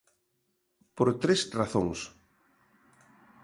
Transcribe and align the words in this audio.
Por 0.95 1.09
tres 1.21 1.41
razóns. 1.59 1.99